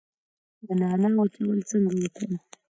[0.65, 2.33] د نعناع وچول څنګه وکړم؟